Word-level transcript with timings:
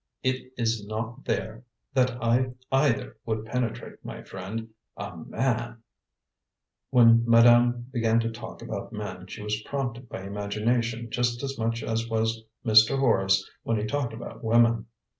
"It 0.23 0.51
is 0.57 0.83
not 0.87 1.25
there 1.25 1.63
that 1.93 2.13
I 2.23 2.53
either 2.71 3.17
would 3.23 3.45
penetrate, 3.45 4.03
my 4.03 4.23
friend. 4.23 4.69
A 4.97 5.15
man" 5.15 5.83
When 6.89 7.23
madame 7.29 7.85
began 7.93 8.19
to 8.21 8.31
talk 8.31 8.63
about 8.63 8.91
men 8.91 9.27
she 9.27 9.43
was 9.43 9.61
prompted 9.61 10.09
by 10.09 10.23
imagination 10.23 11.11
just 11.11 11.43
as 11.43 11.55
much 11.59 11.83
as 11.83 12.09
was 12.09 12.41
Mr. 12.65 12.97
Horace 12.97 13.47
when 13.61 13.77
he 13.77 13.85
talked 13.85 14.11
about 14.13 14.43
women. 14.43 14.87